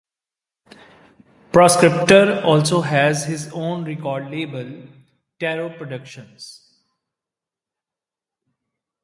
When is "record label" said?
3.85-4.87